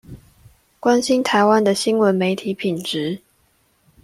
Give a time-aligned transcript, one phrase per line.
[0.79, 3.19] 關心台灣的新聞媒體品質